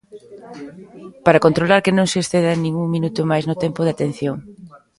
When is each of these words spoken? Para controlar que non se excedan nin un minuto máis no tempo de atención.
Para 1.25 1.43
controlar 1.45 1.83
que 1.85 1.95
non 1.97 2.07
se 2.11 2.17
excedan 2.23 2.57
nin 2.63 2.73
un 2.83 2.87
minuto 2.95 3.29
máis 3.31 3.43
no 3.49 3.55
tempo 3.63 3.81
de 3.83 3.93
atención. 3.95 4.35